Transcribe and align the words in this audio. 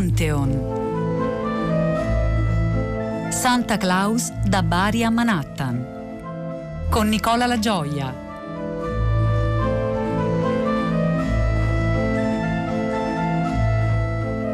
Pantheon. 0.00 0.48
Santa 3.28 3.76
Claus 3.76 4.32
da 4.46 4.62
Bari 4.62 5.04
a 5.04 5.10
Manhattan. 5.10 6.86
Con 6.88 7.06
Nicola 7.08 7.44
La 7.44 7.58
Gioia. 7.58 8.10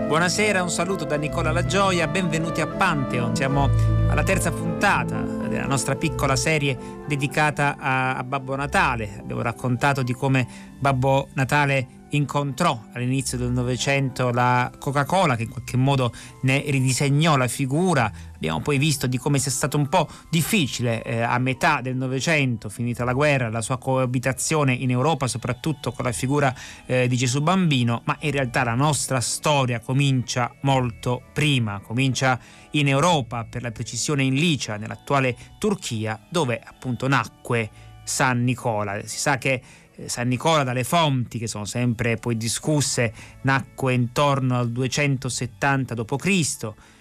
Buonasera, 0.09 0.65
un 0.65 0.71
saluto 0.71 1.05
da 1.05 1.15
Nicola 1.15 1.53
La 1.53 1.65
Gioia, 1.65 2.09
benvenuti 2.09 2.61
a 2.61 2.67
Pantheon. 2.67 3.37
Siamo 3.37 3.71
alla 4.09 4.25
terza 4.25 4.51
puntata 4.51 5.21
della 5.21 5.67
nostra 5.67 5.95
piccola 5.95 6.35
serie 6.35 6.77
dedicata 7.07 7.77
a, 7.79 8.17
a 8.17 8.25
Babbo 8.25 8.57
Natale. 8.57 9.19
Abbiamo 9.21 9.43
raccontato 9.43 10.03
di 10.03 10.13
come 10.13 10.45
Babbo 10.77 11.29
Natale 11.35 11.96
incontrò 12.11 12.81
all'inizio 12.93 13.37
del 13.37 13.51
Novecento 13.51 14.31
la 14.31 14.71
Coca-Cola 14.79 15.37
che 15.37 15.45
in 15.45 15.51
qualche 15.51 15.77
modo 15.77 16.13
ne 16.43 16.63
ridisegnò 16.67 17.37
la 17.37 17.49
figura. 17.49 18.11
Abbiamo 18.35 18.61
poi 18.61 18.79
visto 18.79 19.07
di 19.07 19.19
come 19.19 19.39
sia 19.39 19.51
stato 19.51 19.77
un 19.77 19.89
po' 19.89 20.09
difficile 20.31 21.03
eh, 21.03 21.21
a 21.21 21.39
metà 21.39 21.81
del 21.81 21.97
Novecento, 21.97 22.69
finita 22.69 23.05
la 23.05 23.13
guerra, 23.13 23.49
la 23.49 23.63
sua 23.63 23.79
coabitazione 23.79 24.73
in 24.73 24.91
Europa, 24.91 25.27
soprattutto 25.27 25.93
con 25.93 26.05
la 26.05 26.13
figura 26.13 26.55
eh, 26.87 27.09
di 27.09 27.17
Gesù 27.17 27.41
Bambino, 27.41 28.03
ma 28.05 28.17
in 28.21 28.31
realtà 28.31 28.63
la 28.63 28.75
nostra 28.75 29.21
storia 29.21 29.81
comincia 29.81 30.55
molto 30.63 31.23
prima, 31.33 31.81
comincia 31.81 32.39
in 32.73 32.89
Europa, 32.89 33.45
per 33.45 33.63
la 33.63 33.71
precisione 33.71 34.23
in 34.23 34.35
Licia, 34.35 34.77
nell'attuale 34.77 35.37
Turchia, 35.59 36.21
dove 36.29 36.61
appunto 36.63 37.09
nacque 37.09 37.71
San 38.05 38.45
Nicola. 38.45 39.01
Si 39.05 39.19
sa 39.19 39.39
che 39.39 39.61
San 40.07 40.29
Nicola 40.29 40.63
dalle 40.63 40.85
fonti, 40.85 41.39
che 41.39 41.47
sono 41.47 41.65
sempre 41.65 42.17
poi 42.17 42.37
discusse, 42.37 43.13
nacque 43.43 43.95
intorno 43.95 44.59
al 44.59 44.71
270 44.71 45.95
d.C. 45.95 46.27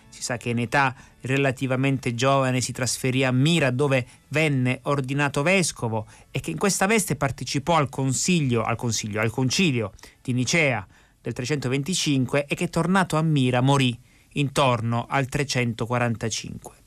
Si 0.10 0.22
sa 0.22 0.38
che 0.38 0.50
in 0.50 0.60
età 0.60 0.96
relativamente 1.22 2.16
giovane 2.16 2.62
si 2.62 2.72
trasferì 2.72 3.26
a 3.26 3.32
Mira 3.32 3.70
dove 3.70 4.06
venne 4.30 4.80
ordinato 4.84 5.44
vescovo 5.44 6.08
e 6.32 6.40
che 6.40 6.52
in 6.52 6.58
questa 6.58 6.86
veste 6.86 7.18
partecipò 7.18 7.76
al 7.76 7.90
consiglio, 7.90 8.64
al, 8.64 8.78
consiglio, 8.78 9.20
al 9.20 9.30
concilio 9.30 9.92
di 10.22 10.32
Nicea 10.32 10.88
del 11.22 11.34
325 11.34 12.46
e 12.46 12.56
che 12.56 12.70
tornato 12.70 13.18
a 13.18 13.22
Mira 13.22 13.60
morì 13.60 14.00
intorno 14.34 15.06
al 15.10 15.28
345. 15.28 16.85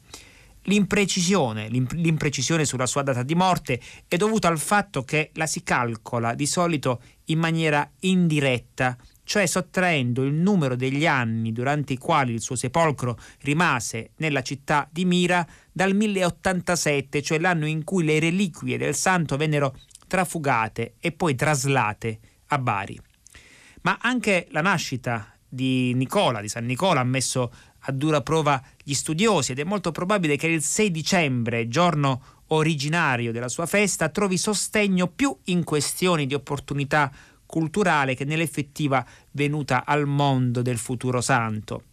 L'imprecisione, 0.63 1.69
l'imprecisione 1.69 2.65
sulla 2.65 2.87
sua 2.87 3.03
data 3.03 3.23
di 3.23 3.35
morte 3.35 3.81
è 4.07 4.17
dovuta 4.17 4.49
al 4.49 4.59
fatto 4.59 5.03
che 5.03 5.31
la 5.35 5.47
si 5.47 5.63
calcola 5.63 6.35
di 6.35 6.47
solito 6.47 7.01
in 7.27 7.39
maniera 7.39 7.91
indiretta, 8.01 8.97
cioè 9.25 9.47
sottraendo 9.47 10.25
il 10.25 10.35
numero 10.35 10.77
degli 10.77 11.07
anni 11.07 11.53
durante 11.53 11.95
i 11.95 11.99
quali 11.99 12.33
il 12.33 12.41
suo 12.41 12.57
sepolcro 12.57 13.19
rimase 13.41 14.11
nella 14.17 14.43
città 14.43 14.89
di 14.91 15.05
Mira 15.05 15.47
dal 15.73 15.95
1087, 15.95 17.23
cioè 17.23 17.39
l'anno 17.39 17.67
in 17.67 17.85
cui 17.85 18.05
le 18.05 18.19
reliquie 18.19 18.77
del 18.77 18.95
santo 18.95 19.37
vennero 19.37 19.77
trafugate 20.07 20.95
e 20.99 21.13
poi 21.13 21.35
traslate 21.35 22.19
a 22.49 22.59
Bari. 22.59 23.01
Ma 23.83 23.99
anche 24.01 24.49
la 24.51 24.61
nascita 24.61 25.33
di 25.49 25.95
Nicola, 25.95 26.41
di 26.41 26.49
San 26.49 26.67
Nicola, 26.67 27.01
ha 27.01 27.05
messo 27.05 27.53
a 27.81 27.93
dura 27.93 28.21
prova 28.23 28.63
gli 28.83 28.95
studiosi 28.95 29.53
ed 29.53 29.59
è 29.59 29.65
molto 29.65 29.93
probabile 29.93 30.37
che 30.37 30.47
il 30.47 30.63
6 30.63 30.91
dicembre, 30.91 31.69
giorno 31.69 32.23
originario 32.49 33.33
della 33.33 33.49
sua 33.49 33.67
festa, 33.67 34.09
trovi 34.09 34.37
sostegno 34.37 35.09
più 35.09 35.37
in 35.45 35.65
questioni 35.65 36.27
di 36.27 36.35
opportunità 36.35 37.11
culturale 37.47 38.15
che 38.15 38.25
nell'effettiva 38.25 39.05
venuta 39.33 39.85
al 39.85 40.07
mondo 40.07 40.63
del 40.63 40.79
futuro 40.79 41.21
santo. 41.21 41.85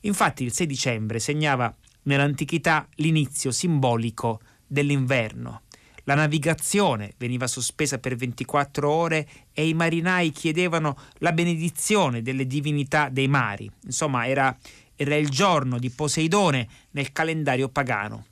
Infatti 0.00 0.44
il 0.44 0.52
6 0.52 0.66
dicembre 0.66 1.18
segnava 1.18 1.74
nell'antichità 2.02 2.86
l'inizio 2.96 3.50
simbolico 3.50 4.40
dell'inverno. 4.66 5.62
La 6.06 6.14
navigazione 6.14 7.14
veniva 7.16 7.46
sospesa 7.46 7.98
per 7.98 8.14
24 8.14 8.90
ore 8.90 9.26
e 9.54 9.66
i 9.66 9.72
marinai 9.72 10.30
chiedevano 10.30 10.98
la 11.18 11.32
benedizione 11.32 12.20
delle 12.20 12.46
divinità 12.46 13.08
dei 13.08 13.26
mari. 13.26 13.70
Insomma, 13.84 14.26
era 14.26 14.54
era 14.96 15.16
il 15.16 15.28
giorno 15.28 15.78
di 15.78 15.90
Poseidone 15.90 16.68
nel 16.90 17.12
calendario 17.12 17.68
pagano. 17.68 18.26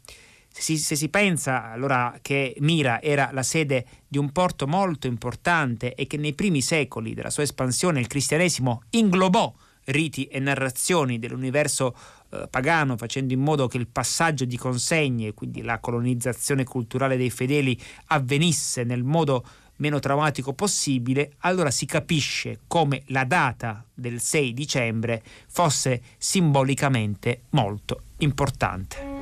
Se 0.49 0.61
si, 0.61 0.77
se 0.77 0.97
si, 0.97 1.09
pensa 1.09 1.71
allora 1.73 2.19
che 2.21 2.55
Mira 2.59 3.01
era 3.01 3.31
la 3.33 3.43
sede 3.43 3.87
di 4.07 4.19
un 4.19 4.33
porto 4.33 4.67
molto 4.67 5.07
importante 5.07 5.95
e 5.95 6.07
che 6.07 6.19
nei 6.19 6.35
primi 6.35 6.61
secoli 6.61 7.15
della 7.15 7.31
sua 7.31 7.43
espansione 7.43 8.01
il 8.01 8.07
cristianesimo 8.07 8.83
inglobò 8.91 9.53
riti 9.85 10.27
e 10.27 10.39
narrazioni 10.39 11.19
dell'universo 11.19 11.97
eh, 12.31 12.47
pagano, 12.49 12.97
facendo 12.97 13.33
in 13.33 13.41
modo 13.41 13.67
che 13.67 13.79
il 13.79 13.89
passaggio 13.89 14.45
di 14.45 14.57
consegne, 14.57 15.35
quindi 15.35 15.63
la 15.63 15.79
colonizzazione 15.79 16.65
culturale 16.65 17.17
dei 17.17 17.31
fedeli, 17.31 17.79
avvenisse 18.07 18.85
nel 18.85 19.03
modo 19.03 19.45
meno 19.83 19.99
traumatico 19.99 20.53
possibile, 20.53 21.33
allora 21.39 21.73
si 21.73 21.87
capisce 21.87 22.61
come 22.69 23.03
la 23.07 23.25
data 23.25 23.85
del 23.93 24.21
6 24.21 24.55
dicembre 24.55 25.21
fosse 25.49 26.01
simbolicamente 26.19 27.43
molto 27.51 28.03
importante. 28.19 29.13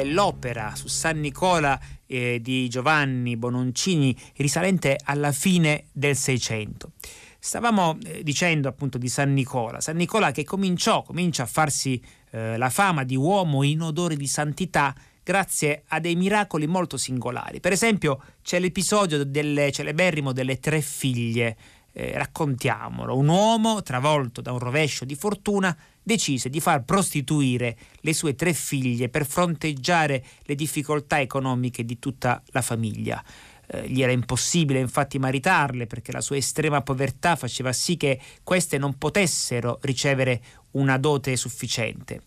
È 0.00 0.04
l'opera 0.04 0.74
su 0.74 0.86
San 0.88 1.18
Nicola 1.18 1.78
eh, 2.06 2.40
di 2.40 2.68
Giovanni 2.68 3.36
Bononcini 3.36 4.16
risalente 4.36 4.96
alla 5.02 5.32
fine 5.32 5.86
del 5.92 6.16
Seicento. 6.16 6.92
Stavamo 7.38 7.98
eh, 8.04 8.22
dicendo 8.22 8.68
appunto 8.68 8.98
di 8.98 9.08
San 9.08 9.32
Nicola, 9.32 9.80
San 9.80 9.96
Nicola 9.96 10.30
che 10.30 10.44
cominciò, 10.44 11.02
comincia 11.02 11.42
a 11.44 11.46
farsi 11.46 12.02
eh, 12.30 12.56
la 12.56 12.70
fama 12.70 13.04
di 13.04 13.16
uomo 13.16 13.62
in 13.62 13.82
odore 13.82 14.16
di 14.16 14.26
santità 14.26 14.94
grazie 15.22 15.82
a 15.88 16.00
dei 16.00 16.16
miracoli 16.16 16.66
molto 16.66 16.96
singolari. 16.96 17.60
Per 17.60 17.72
esempio 17.72 18.22
c'è 18.42 18.58
l'episodio 18.58 19.24
del 19.24 19.70
celeberrimo 19.70 20.32
delle 20.32 20.58
tre 20.58 20.80
figlie, 20.80 21.56
eh, 21.98 22.12
raccontiamolo, 22.16 23.16
un 23.16 23.26
uomo 23.26 23.82
travolto 23.82 24.40
da 24.40 24.52
un 24.52 24.60
rovescio 24.60 25.04
di 25.04 25.16
fortuna 25.16 25.76
decise 26.00 26.48
di 26.48 26.60
far 26.60 26.84
prostituire 26.84 27.76
le 28.00 28.14
sue 28.14 28.36
tre 28.36 28.54
figlie 28.54 29.08
per 29.08 29.26
fronteggiare 29.26 30.24
le 30.42 30.54
difficoltà 30.54 31.20
economiche 31.20 31.84
di 31.84 31.98
tutta 31.98 32.40
la 32.50 32.62
famiglia. 32.62 33.22
Eh, 33.66 33.88
gli 33.88 34.00
era 34.00 34.12
impossibile 34.12 34.78
infatti 34.78 35.18
maritarle 35.18 35.88
perché 35.88 36.12
la 36.12 36.20
sua 36.20 36.36
estrema 36.36 36.82
povertà 36.82 37.34
faceva 37.34 37.72
sì 37.72 37.96
che 37.96 38.20
queste 38.44 38.78
non 38.78 38.96
potessero 38.96 39.80
ricevere 39.82 40.40
una 40.72 40.98
dote 40.98 41.34
sufficiente. 41.34 42.22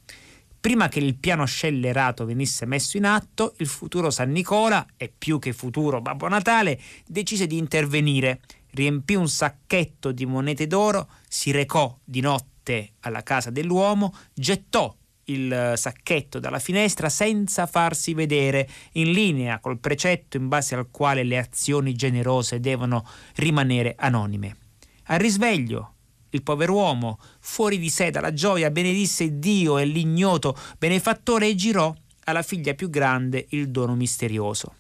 Prima 0.60 0.90
che 0.90 1.00
il 1.00 1.16
piano 1.16 1.46
scellerato 1.46 2.24
venisse 2.26 2.68
messo 2.68 2.98
in 2.98 3.06
atto, 3.06 3.56
il 3.58 3.68
futuro 3.68 4.12
San 4.12 4.30
Nicola, 4.32 4.86
e 4.96 5.12
più 5.18 5.40
che 5.40 5.54
futuro 5.54 6.02
Babbo 6.02 6.28
Natale, 6.28 6.80
decise 7.08 7.48
di 7.48 7.58
intervenire, 7.58 8.42
riempì 8.72 9.16
un 9.16 9.28
sacchetto 9.28 10.12
di 10.12 10.26
monete 10.26 10.68
d'oro, 10.68 11.10
si 11.28 11.52
recò 11.52 11.98
di 12.04 12.22
notte 12.22 12.94
alla 13.02 13.24
casa 13.24 13.50
dell'uomo, 13.50 14.14
gettò 14.34 14.96
il 15.26 15.74
sacchetto 15.76 16.40
dalla 16.40 16.60
finestra 16.60 17.10
senza 17.10 17.66
farsi 17.66 18.14
vedere, 18.14 18.68
in 18.94 19.12
linea 19.12 19.60
col 19.60 19.80
precetto 19.80 20.38
in 20.38 20.48
base 20.48 20.76
al 20.76 20.90
quale 20.92 21.24
le 21.24 21.38
azioni 21.38 21.94
generose 21.94 22.60
devono 22.60 23.06
rimanere 23.36 23.96
anonime. 23.98 24.58
Al 25.06 25.20
risveglio, 25.20 25.94
il 26.30 26.44
pover'uomo, 26.44 27.20
fuori 27.40 27.78
di 27.78 27.90
sé 27.90 28.10
dalla 28.10 28.34
gioia, 28.34 28.72
benedisse 28.72 29.40
Dio 29.40 29.78
e 29.78 29.86
l'ignoto 29.86 30.58
benefattore 30.78 31.48
e 31.48 31.56
girò 31.56 31.94
alla 32.26 32.42
figlia 32.42 32.74
più 32.74 32.90
grande 32.90 33.46
il 33.50 33.70
dono 33.70 33.96
misterioso. 33.96 34.76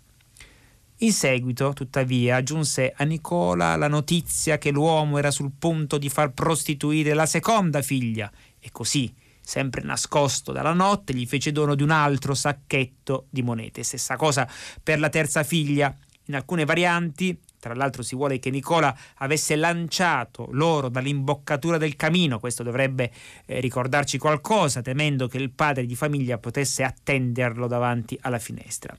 In 1.03 1.13
seguito, 1.13 1.74
tuttavia, 1.74 2.44
giunse 2.44 2.94
a 2.95 3.03
Nicola 3.06 3.75
la 3.75 3.88
notizia 3.88 4.59
che 4.59 4.69
l'uomo 4.69 5.18
era 5.18 5.31
sul 5.31 5.51
punto 5.57 5.98
di 5.98 6.09
far 6.09 6.31
prostituire 6.31 7.15
la 7.15 7.25
seconda 7.25 7.81
figlia 7.81 8.31
e 8.59 8.69
così, 8.71 9.12
sempre 9.42 9.81
nascosto 9.81 10.51
dalla 10.51 10.74
notte, 10.74 11.15
gli 11.15 11.25
fece 11.25 11.51
dono 11.51 11.74
di 11.74 11.81
un 11.81 11.89
altro 11.89 12.36
sacchetto 12.36 13.25
di 13.31 13.42
monete. 13.42 13.81
Stessa 13.81 14.15
cosa 14.15 14.48
per 14.83 15.00
la 15.00 15.09
terza 15.09 15.42
figlia. 15.42 15.92
In 16.25 16.36
alcune 16.36 16.65
varianti 16.65 17.36
tra 17.57 17.74
l'altro 17.74 18.03
si 18.03 18.15
vuole 18.15 18.38
che 18.38 18.51
Nicola 18.51 18.95
avesse 19.15 19.56
lanciato 19.56 20.50
l'oro 20.51 20.88
dall'imboccatura 20.88 21.77
del 21.77 21.95
camino, 21.95 22.39
questo 22.39 22.62
dovrebbe 22.62 23.12
eh, 23.45 23.59
ricordarci 23.59 24.19
qualcosa, 24.19 24.83
temendo 24.83 25.27
che 25.27 25.38
il 25.38 25.50
padre 25.50 25.88
di 25.88 25.95
famiglia 25.95 26.38
potesse 26.38 26.83
attenderlo 26.83 27.65
davanti 27.65 28.18
alla 28.21 28.39
finestra. 28.39 28.95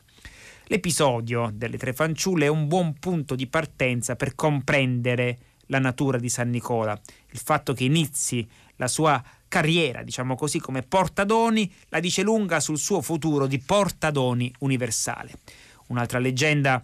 L'episodio 0.73 1.51
delle 1.53 1.77
tre 1.77 1.93
fanciulle 1.93 2.47
è 2.47 2.49
un 2.49 2.67
buon 2.67 2.95
punto 2.95 3.35
di 3.35 3.47
partenza 3.47 4.17
per 4.17 4.35
comprendere 4.35 5.39
la 5.67 5.79
natura 5.79 6.17
di 6.17 6.31
San 6.31 6.49
Nicola, 6.49 6.99
il 7.33 7.39
fatto 7.39 7.75
che 7.75 7.85
inizi 7.85 8.49
la 8.77 8.89
sua 8.89 9.23
carriera, 9.49 10.03
diciamo 10.03 10.35
così, 10.35 10.61
come 10.61 10.81
portadoni, 10.81 11.71
la 11.91 12.01
dice 12.01 12.23
lunga 12.23 12.59
sul 12.59 12.79
suo 12.79 13.03
futuro 13.03 13.47
di 13.47 13.59
portadoni 13.59 14.51
universale. 14.61 15.41
Un'altra 15.89 16.19
leggenda 16.19 16.83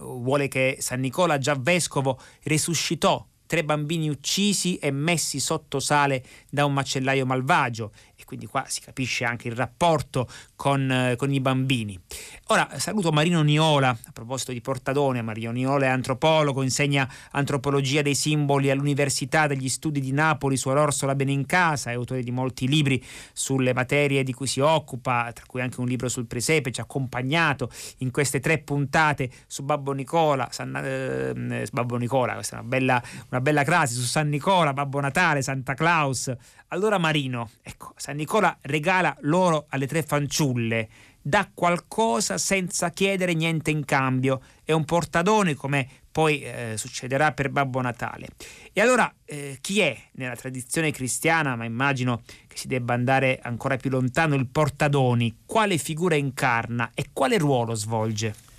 vuole 0.00 0.48
che 0.48 0.78
San 0.80 0.98
Nicola 0.98 1.38
già 1.38 1.54
vescovo 1.54 2.20
risuscitò 2.42 3.24
tre 3.52 3.64
bambini 3.64 4.08
uccisi 4.08 4.78
e 4.78 4.90
messi 4.90 5.38
sotto 5.38 5.78
sale 5.78 6.24
da 6.48 6.64
un 6.64 6.72
macellaio 6.72 7.26
malvagio 7.26 7.92
e 8.22 8.24
quindi 8.24 8.46
qua 8.46 8.64
si 8.66 8.80
capisce 8.80 9.24
anche 9.24 9.48
il 9.48 9.54
rapporto 9.54 10.26
con, 10.56 10.90
eh, 10.90 11.16
con, 11.16 11.32
i 11.32 11.40
bambini. 11.40 11.98
Ora 12.46 12.78
saluto 12.78 13.10
Marino 13.10 13.42
Niola, 13.42 13.90
a 13.90 14.12
proposito 14.12 14.52
di 14.52 14.60
Portadone, 14.60 15.20
Marino 15.22 15.50
Niola 15.50 15.86
è 15.86 15.88
antropologo, 15.88 16.62
insegna 16.62 17.06
antropologia 17.32 18.00
dei 18.00 18.14
simboli 18.14 18.70
all'Università 18.70 19.46
degli 19.46 19.68
Studi 19.68 20.00
di 20.00 20.12
Napoli 20.12 20.56
su 20.56 20.68
Orsola 20.68 21.14
Benincasa, 21.14 21.90
è 21.90 21.94
autore 21.94 22.22
di 22.22 22.30
molti 22.30 22.68
libri 22.68 23.04
sulle 23.32 23.74
materie 23.74 24.22
di 24.22 24.32
cui 24.32 24.46
si 24.46 24.60
occupa, 24.60 25.30
tra 25.32 25.44
cui 25.46 25.60
anche 25.60 25.80
un 25.80 25.86
libro 25.86 26.08
sul 26.08 26.26
presepe, 26.26 26.70
ci 26.70 26.80
ha 26.80 26.84
accompagnato 26.84 27.70
in 27.98 28.10
queste 28.10 28.40
tre 28.40 28.58
puntate 28.58 29.30
su 29.46 29.64
Babbo 29.64 29.92
Nicola, 29.92 30.48
San, 30.52 30.74
eh, 30.82 31.66
Babbo 31.72 31.96
Nicola, 31.96 32.34
questa 32.34 32.56
è 32.56 32.60
una 32.60 32.68
bella, 32.68 33.02
una 33.30 33.40
bella 33.42 33.64
classe 33.64 33.94
su 33.94 34.02
San 34.02 34.28
Nicola, 34.30 34.72
Babbo 34.72 35.00
Natale, 35.00 35.42
Santa 35.42 35.74
Claus. 35.74 36.32
Allora 36.68 36.96
Marino, 36.96 37.50
ecco, 37.60 37.92
San 37.96 38.16
Nicola 38.16 38.56
regala 38.62 39.14
l'oro 39.20 39.66
alle 39.68 39.86
tre 39.86 40.02
fanciulle, 40.02 40.88
dà 41.20 41.50
qualcosa 41.52 42.38
senza 42.38 42.90
chiedere 42.90 43.34
niente 43.34 43.70
in 43.70 43.84
cambio, 43.84 44.40
è 44.64 44.72
un 44.72 44.84
portadone 44.86 45.54
come 45.54 45.86
poi 46.10 46.42
eh, 46.42 46.74
succederà 46.76 47.32
per 47.32 47.50
Babbo 47.50 47.80
Natale. 47.80 48.28
E 48.72 48.80
allora 48.80 49.12
eh, 49.24 49.58
chi 49.60 49.80
è 49.80 49.96
nella 50.12 50.36
tradizione 50.36 50.90
cristiana, 50.90 51.56
ma 51.56 51.64
immagino 51.64 52.22
che 52.46 52.56
si 52.56 52.68
debba 52.68 52.94
andare 52.94 53.40
ancora 53.42 53.76
più 53.76 53.90
lontano, 53.90 54.34
il 54.34 54.46
portadoni? 54.46 55.38
Quale 55.44 55.76
figura 55.78 56.14
incarna 56.14 56.90
e 56.94 57.06
quale 57.12 57.38
ruolo 57.38 57.74
svolge? 57.74 58.51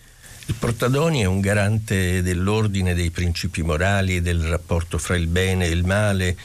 Il 0.45 0.56
portadoni 0.56 1.22
è 1.22 1.25
un 1.25 1.40
garante 1.40 2.22
dell'ordine 2.22 2.94
dei 2.94 3.12
principi 3.12 3.62
morali, 3.62 4.22
del 4.22 4.42
rapporto 4.42 4.98
fra 4.98 5.16
il 5.16 5.28
bene 5.28 5.68
e 5.68 5.69
il 5.69 5.86
male, 5.86 6.36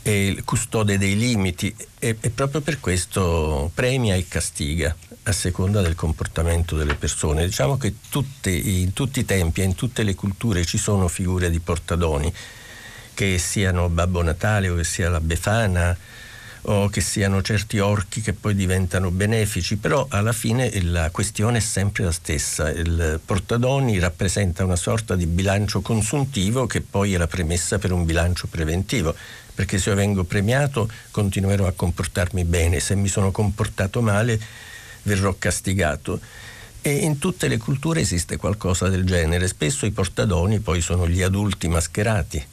è 0.00 0.10
il 0.10 0.44
custode 0.44 0.96
dei 0.96 1.16
limiti 1.16 1.74
e, 1.98 2.16
e, 2.20 2.30
proprio 2.30 2.60
per 2.60 2.78
questo 2.78 3.70
premia 3.74 4.14
e 4.14 4.26
castiga 4.28 4.94
a 5.24 5.32
seconda 5.32 5.80
del 5.80 5.96
comportamento 5.96 6.76
delle 6.76 6.94
persone. 6.94 7.44
Diciamo 7.44 7.76
che 7.78 7.94
tutte, 8.08 8.50
in 8.50 8.92
tutti 8.92 9.20
i 9.20 9.24
tempi 9.24 9.60
e 9.60 9.64
in 9.64 9.74
tutte 9.74 10.04
le 10.04 10.14
culture 10.14 10.64
ci 10.64 10.78
sono 10.78 11.08
figure 11.08 11.50
di 11.50 11.58
portadoni, 11.58 12.32
che 13.12 13.38
siano 13.38 13.88
Babbo 13.88 14.22
Natale 14.22 14.68
o 14.68 14.76
che 14.76 14.84
sia 14.84 15.10
la 15.10 15.20
Befana 15.20 15.96
o 16.62 16.88
che 16.88 17.00
siano 17.00 17.42
certi 17.42 17.78
orchi 17.80 18.20
che 18.20 18.34
poi 18.34 18.54
diventano 18.54 19.10
benefici, 19.10 19.76
però 19.76 20.06
alla 20.08 20.32
fine 20.32 20.70
la 20.82 21.10
questione 21.10 21.58
è 21.58 21.60
sempre 21.60 22.04
la 22.04 22.12
stessa. 22.12 22.70
Il 22.70 23.20
portadoni 23.24 23.98
rappresenta 23.98 24.64
una 24.64 24.76
sorta 24.76 25.16
di 25.16 25.26
bilancio 25.26 25.80
consuntivo 25.80 26.66
che 26.66 26.80
poi 26.80 27.14
è 27.14 27.18
la 27.18 27.26
premessa 27.26 27.78
per 27.78 27.92
un 27.92 28.04
bilancio 28.04 28.46
preventivo 28.46 29.14
perché 29.54 29.78
se 29.78 29.90
io 29.90 29.96
vengo 29.96 30.24
premiato 30.24 30.88
continuerò 31.10 31.66
a 31.66 31.72
comportarmi 31.72 32.44
bene, 32.44 32.80
se 32.80 32.94
mi 32.94 33.08
sono 33.08 33.30
comportato 33.30 34.00
male 34.00 34.40
verrò 35.02 35.34
castigato. 35.38 36.20
E 36.80 36.90
in 36.90 37.18
tutte 37.18 37.48
le 37.48 37.58
culture 37.58 38.00
esiste 38.00 38.36
qualcosa 38.38 38.88
del 38.88 39.04
genere, 39.04 39.46
spesso 39.46 39.86
i 39.86 39.90
portadoni 39.90 40.58
poi 40.60 40.80
sono 40.80 41.06
gli 41.06 41.22
adulti 41.22 41.68
mascherati 41.68 42.44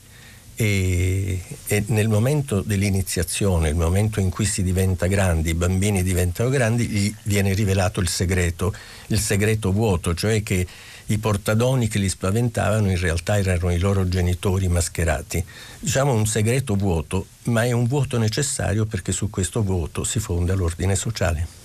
e, 0.62 1.42
e 1.68 1.84
nel 1.88 2.10
momento 2.10 2.60
dell'iniziazione, 2.60 3.70
il 3.70 3.76
momento 3.76 4.20
in 4.20 4.30
cui 4.30 4.44
si 4.44 4.62
diventa 4.62 5.08
grandi, 5.08 5.52
i 5.52 5.54
bambini 5.54 6.04
diventano 6.04 6.50
grandi, 6.50 6.86
gli 6.86 7.16
viene 7.24 7.54
rivelato 7.54 8.02
il 8.02 8.10
segreto, 8.10 8.74
il 9.08 9.22
segreto 9.22 9.72
vuoto, 9.72 10.14
cioè 10.14 10.44
che 10.44 10.68
i 11.06 11.18
portadoni 11.18 11.88
che 11.88 11.98
li 11.98 12.10
spaventavano 12.10 12.90
in 12.90 13.00
realtà 13.00 13.38
erano 13.38 13.72
i 13.72 13.80
loro 13.80 14.06
genitori 14.10 14.68
mascherati. 14.68 15.42
Diciamo 15.80 16.12
un 16.12 16.28
segreto 16.28 16.76
vuoto, 16.76 17.28
ma 17.44 17.64
è 17.64 17.72
un 17.72 17.88
vuoto 17.88 18.18
necessario 18.18 18.86
perché 18.86 19.14
su 19.14 19.30
questo 19.30 19.64
vuoto 19.64 20.04
si 20.04 20.20
fonda 20.20 20.56
l'ordine 20.56 20.98
sociale. 20.98 21.59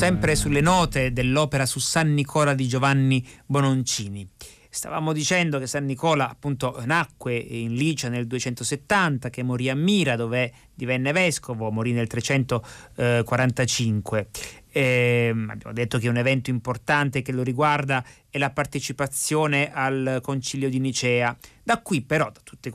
Sempre 0.00 0.34
sulle 0.34 0.62
note 0.62 1.12
dell'opera 1.12 1.66
su 1.66 1.78
San 1.78 2.14
Nicola 2.14 2.54
di 2.54 2.66
Giovanni 2.66 3.22
Bononcini. 3.44 4.26
Stavamo 4.70 5.12
dicendo 5.12 5.58
che 5.58 5.66
San 5.66 5.84
Nicola 5.84 6.30
appunto 6.30 6.82
nacque 6.86 7.36
in 7.36 7.74
Licia 7.74 8.08
nel 8.08 8.26
270, 8.26 9.28
che 9.28 9.42
morì 9.42 9.68
a 9.68 9.74
Mira 9.74 10.16
dove 10.16 10.54
divenne 10.72 11.12
vescovo, 11.12 11.70
morì 11.70 11.92
nel 11.92 12.06
345 12.06 14.28
eh, 14.72 15.28
abbiamo 15.30 15.72
detto 15.72 15.98
che 15.98 16.08
un 16.08 16.16
evento 16.16 16.50
importante 16.50 17.22
che 17.22 17.32
lo 17.32 17.42
riguarda 17.42 18.04
è 18.28 18.38
la 18.38 18.50
partecipazione 18.50 19.72
al 19.72 20.20
concilio 20.22 20.68
di 20.68 20.78
Nicea. 20.78 21.36
Da 21.62 21.80
qui 21.82 22.02
però, 22.02 22.30
da 22.30 22.40
tutti 22.42 22.70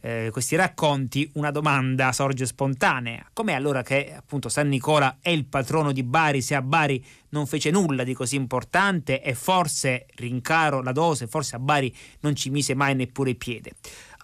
eh, 0.00 0.28
questi 0.30 0.56
racconti, 0.56 1.30
una 1.34 1.50
domanda 1.50 2.12
sorge 2.12 2.46
spontanea. 2.46 3.26
Com'è 3.32 3.52
allora 3.52 3.82
che 3.82 4.14
appunto 4.16 4.48
San 4.48 4.68
Nicola 4.68 5.18
è 5.20 5.30
il 5.30 5.46
patrono 5.46 5.92
di 5.92 6.02
Bari 6.02 6.42
se 6.42 6.54
a 6.54 6.62
Bari 6.62 7.04
non 7.30 7.46
fece 7.46 7.70
nulla 7.70 8.04
di 8.04 8.14
così 8.14 8.36
importante 8.36 9.22
e 9.22 9.34
forse, 9.34 10.06
rincaro 10.16 10.82
la 10.82 10.92
dose, 10.92 11.26
forse 11.26 11.56
a 11.56 11.58
Bari 11.58 11.94
non 12.20 12.34
ci 12.34 12.50
mise 12.50 12.74
mai 12.74 12.94
neppure 12.94 13.34
piede? 13.34 13.72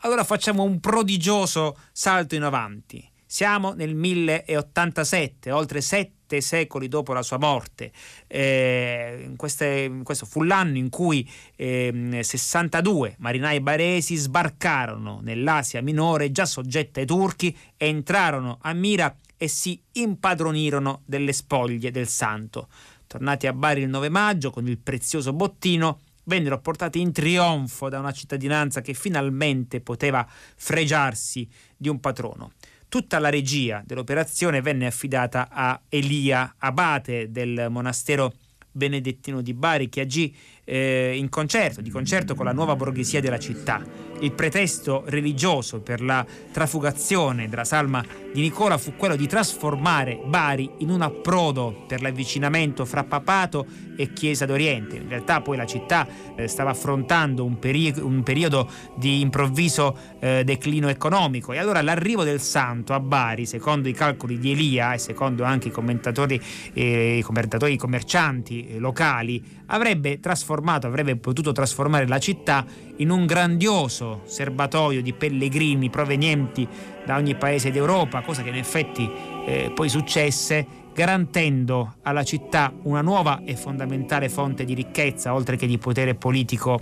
Allora 0.03 0.25
facciamo 0.25 0.63
un 0.63 0.81
prodigioso 0.81 1.79
salto 1.93 2.35
in 2.35 2.43
avanti. 2.43 3.11
Siamo 3.35 3.73
nel 3.73 3.95
1087, 3.95 5.51
oltre 5.51 5.81
sette 6.25 6.41
secoli 6.41 6.89
dopo 6.89 7.13
la 7.13 7.23
sua 7.23 7.39
morte. 7.39 7.93
Eh, 8.27 9.33
queste, 9.37 10.01
questo 10.03 10.27
fu 10.27 10.43
l'anno 10.43 10.79
in 10.79 10.89
cui 10.89 11.29
eh, 11.57 12.21
62 12.23 13.17
marinai 13.19 13.61
baresi 13.61 14.17
sbarcarono 14.17 15.21
nell'Asia 15.23 15.83
minore 15.83 16.33
già 16.33 16.47
soggetta 16.47 17.01
ai 17.01 17.07
turchi 17.07 17.57
entrarono 17.77 18.59
a 18.63 18.73
Mira 18.73 19.15
e 19.37 19.49
si 19.49 19.81
impadronirono 19.93 21.03
delle 21.05 21.33
spoglie 21.33 21.91
del 21.91 22.09
santo. 22.09 22.69
Tornati 23.07 23.47
a 23.47 23.53
Bari 23.53 23.83
il 23.83 23.89
9 23.89 24.09
maggio 24.09 24.51
con 24.51 24.67
il 24.67 24.79
prezioso 24.79 25.33
bottino, 25.33 26.01
vennero 26.25 26.59
portati 26.61 27.01
in 27.01 27.13
trionfo 27.13 27.91
da 27.91 27.99
una 27.99 28.13
cittadinanza 28.13 28.81
che 28.81 28.95
finalmente 28.95 29.81
poteva 29.81 30.27
fregiarsi 30.57 31.47
di 31.77 31.89
un 31.89 32.01
patrono. 32.01 32.53
Tutta 32.95 33.19
la 33.19 33.29
regia 33.29 33.83
dell'operazione 33.85 34.61
venne 34.61 34.87
affidata 34.87 35.49
a 35.51 35.81
Elia, 35.89 36.55
abate 36.59 37.33
del 37.33 37.67
monastero 37.69 38.33
benedettino 38.71 39.41
di 39.41 39.53
Bari, 39.53 39.89
che 39.89 40.03
agì 40.03 40.33
eh, 40.63 41.17
in 41.17 41.29
concerto, 41.29 41.81
di 41.81 41.91
concerto 41.91 42.37
con 42.37 42.45
la 42.45 42.53
nuova 42.53 42.77
borghesia 42.77 43.21
della 43.21 43.41
città. 43.41 43.85
Il 44.21 44.31
pretesto 44.31 45.03
religioso 45.07 45.81
per 45.81 46.01
la 46.01 46.25
trafugazione 46.53 47.49
della 47.49 47.65
salma 47.65 48.01
di 48.33 48.41
Nicola 48.41 48.79
fu 48.79 48.95
quello 48.95 49.17
di 49.17 49.27
trasformare 49.27 50.21
Bari 50.25 50.71
in 50.79 50.91
un 50.91 51.03
approdo 51.03 51.85
per 51.89 52.01
l'avvicinamento 52.01 52.85
fra 52.85 53.03
papato 53.03 53.67
e 53.97 54.13
Chiesa 54.13 54.47
d'Oriente. 54.47 54.97
In 54.97 55.09
realtà 55.09 55.41
poi 55.41 55.57
la 55.57 55.67
città 55.67 56.07
eh, 56.37 56.49
stava 56.49 56.71
affrontando 56.71 57.45
un, 57.45 57.59
peri- 57.59 57.95
un, 57.99 58.23
periodo 58.23 58.69
di 58.97 59.21
improvviso 59.21 59.97
eh, 60.21 60.43
declino 60.45 60.89
economico 60.89 61.53
e 61.53 61.59
allora 61.59 61.83
l'arrivo 61.83 62.25
del 62.25 62.41
santo 62.41 62.93
a 62.93 63.01
Bari, 63.01 63.47
secondo 63.47 63.89
i 63.89 63.93
calcoli 63.93 64.39
di 64.39 64.53
Elia 64.53 64.95
e 64.95 64.99
secondo 64.99 65.45
anche 65.45 65.69
i 65.69 65.71
commentatori, 65.71 66.41
eh, 66.73 67.19
i 67.19 67.23
commentatori 67.23 67.77
commercianti 67.77 68.67
eh, 68.67 68.79
locali, 68.79 69.43
avrebbe 69.67 70.21
trasformato, 70.21 70.87
avrebbe 70.87 71.17
potuto 71.17 71.53
trasformare 71.53 72.07
la 72.07 72.19
città 72.19 72.65
in 72.97 73.11
un 73.11 73.27
grandioso 73.27 74.23
serbatoio 74.25 75.03
di 75.03 75.13
pellegrini 75.13 75.91
provenienti 75.91 76.67
da 77.05 77.17
ogni 77.17 77.35
paese 77.35 77.71
d'Europa, 77.71 78.23
cosa 78.23 78.43
che 78.43 78.49
in 78.49 78.57
effetti 78.57 79.11
eh, 79.47 79.71
poi 79.75 79.89
successe, 79.89 80.67
garantendo 80.95 81.97
alla 82.03 82.23
città 82.23 82.73
una 82.85 83.03
nuova 83.03 83.43
e 83.45 83.57
fondamentale 83.57 84.29
fonte 84.29 84.65
di 84.65 84.75
ricchezza, 84.75 85.35
oltre 85.35 85.57
che 85.57 85.67
di 85.67 85.77
potere 85.77 86.15
politico 86.15 86.81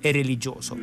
e 0.00 0.12
religioso. 0.12 0.76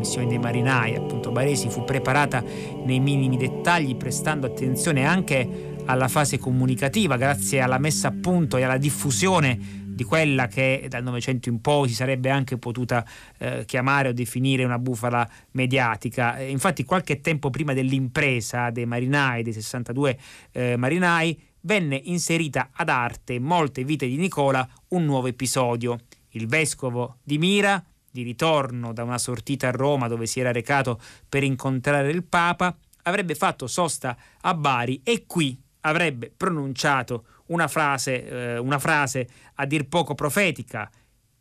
Missione, 0.00 0.26
dei 0.26 0.38
marinai, 0.38 0.96
appunto 0.96 1.30
Baresi, 1.30 1.68
fu 1.68 1.84
preparata 1.84 2.42
nei 2.84 2.98
minimi 2.98 3.36
dettagli, 3.36 3.96
prestando 3.96 4.46
attenzione 4.46 5.04
anche 5.04 5.76
alla 5.84 6.08
fase 6.08 6.38
comunicativa, 6.38 7.16
grazie 7.16 7.60
alla 7.60 7.78
messa 7.78 8.08
a 8.08 8.12
punto 8.12 8.56
e 8.56 8.62
alla 8.62 8.78
diffusione 8.78 9.80
di 10.00 10.04
quella 10.04 10.46
che 10.46 10.86
dal 10.88 11.02
Novecento 11.02 11.50
in 11.50 11.60
poi 11.60 11.88
si 11.88 11.94
sarebbe 11.94 12.30
anche 12.30 12.56
potuta 12.56 13.04
eh, 13.36 13.64
chiamare 13.66 14.08
o 14.08 14.12
definire 14.12 14.64
una 14.64 14.78
bufala 14.78 15.28
mediatica. 15.50 16.40
Infatti 16.40 16.84
qualche 16.84 17.20
tempo 17.20 17.50
prima 17.50 17.74
dell'impresa 17.74 18.70
dei 18.70 18.86
marinai, 18.86 19.42
dei 19.42 19.52
62 19.52 20.18
eh, 20.52 20.76
marinai, 20.76 21.38
venne 21.62 22.00
inserita 22.04 22.70
ad 22.72 22.88
arte 22.88 23.38
Molte 23.38 23.84
vite 23.84 24.06
di 24.06 24.16
Nicola 24.16 24.66
un 24.88 25.04
nuovo 25.04 25.26
episodio. 25.26 25.98
Il 26.30 26.46
vescovo 26.46 27.16
di 27.22 27.36
Mira 27.36 27.84
di 28.10 28.22
ritorno 28.22 28.92
da 28.92 29.02
una 29.02 29.18
sortita 29.18 29.68
a 29.68 29.72
Roma 29.72 30.08
dove 30.08 30.26
si 30.26 30.40
era 30.40 30.52
recato 30.52 31.00
per 31.28 31.42
incontrare 31.44 32.10
il 32.10 32.24
Papa, 32.24 32.76
avrebbe 33.02 33.34
fatto 33.34 33.66
sosta 33.66 34.16
a 34.40 34.54
Bari 34.54 35.00
e 35.04 35.24
qui 35.26 35.58
avrebbe 35.82 36.32
pronunciato 36.36 37.24
una 37.46 37.68
frase, 37.68 38.28
eh, 38.28 38.58
una 38.58 38.78
frase 38.78 39.28
a 39.54 39.66
dir 39.66 39.86
poco 39.88 40.14
profetica, 40.14 40.90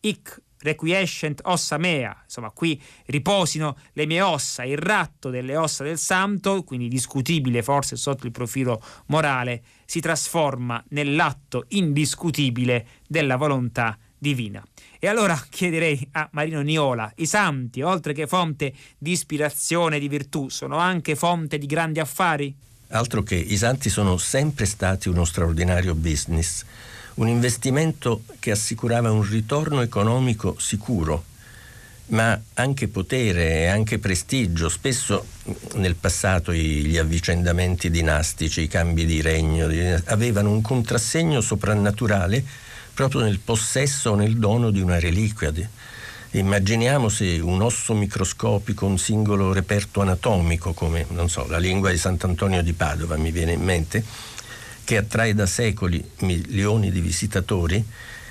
Ic 0.01 0.41
requiescent 0.61 1.41
ossa 1.43 1.77
mea, 1.77 2.21
insomma 2.23 2.51
qui 2.51 2.81
riposino 3.05 3.77
le 3.93 4.05
mie 4.05 4.21
ossa, 4.21 4.63
il 4.63 4.77
ratto 4.77 5.29
delle 5.29 5.55
ossa 5.55 5.83
del 5.83 5.97
santo, 5.97 6.63
quindi 6.63 6.87
discutibile 6.87 7.63
forse 7.63 7.95
sotto 7.95 8.25
il 8.25 8.31
profilo 8.31 8.81
morale, 9.07 9.63
si 9.85 9.99
trasforma 9.99 10.83
nell'atto 10.89 11.65
indiscutibile 11.69 12.87
della 13.07 13.37
volontà 13.37 13.97
divina. 14.17 14.63
E 15.01 15.07
allora 15.07 15.41
chiederei 15.49 16.05
a 16.11 16.27
Marino 16.33 16.59
Niola, 16.59 17.09
i 17.15 17.25
santi, 17.25 17.81
oltre 17.81 18.11
che 18.11 18.27
fonte 18.27 18.73
di 18.97 19.11
ispirazione 19.11 19.95
e 19.95 19.99
di 19.99 20.09
virtù, 20.09 20.49
sono 20.49 20.75
anche 20.75 21.15
fonte 21.15 21.57
di 21.57 21.67
grandi 21.67 22.01
affari? 22.01 22.53
Altro 22.89 23.23
che 23.23 23.35
i 23.35 23.55
santi 23.55 23.89
sono 23.89 24.17
sempre 24.17 24.65
stati 24.65 25.07
uno 25.07 25.23
straordinario 25.23 25.95
business, 25.95 26.65
un 27.13 27.29
investimento 27.29 28.23
che 28.39 28.51
assicurava 28.51 29.09
un 29.09 29.21
ritorno 29.21 29.79
economico 29.79 30.59
sicuro, 30.59 31.23
ma 32.07 32.37
anche 32.55 32.89
potere 32.89 33.59
e 33.59 33.65
anche 33.67 33.99
prestigio. 33.99 34.67
Spesso 34.67 35.27
nel 35.75 35.95
passato 35.95 36.51
gli 36.51 36.97
avvicendamenti 36.97 37.89
dinastici, 37.89 38.63
i 38.63 38.67
cambi 38.67 39.05
di 39.05 39.21
regno 39.21 39.65
avevano 40.07 40.51
un 40.51 40.61
contrassegno 40.61 41.39
soprannaturale 41.39 42.67
proprio 42.99 43.21
nel 43.21 43.39
possesso 43.39 44.09
o 44.09 44.15
nel 44.15 44.35
dono 44.35 44.71
di 44.71 44.81
una 44.81 44.99
reliquia. 44.99 45.53
Immaginiamo 46.31 47.07
se 47.07 47.39
un 47.39 47.61
osso 47.61 47.93
microscopico, 47.93 48.85
un 48.85 48.97
singolo 48.97 49.53
reperto 49.53 50.01
anatomico, 50.01 50.73
come 50.73 51.05
so, 51.27 51.47
la 51.47 51.59
lingua 51.59 51.91
di 51.91 51.97
Sant'Antonio 51.97 52.61
di 52.61 52.73
Padova 52.73 53.15
mi 53.15 53.31
viene 53.31 53.53
in 53.53 53.61
mente, 53.61 54.03
che 54.83 54.97
attrae 54.97 55.33
da 55.33 55.45
secoli 55.45 56.03
milioni 56.23 56.91
di 56.91 56.99
visitatori. 56.99 57.81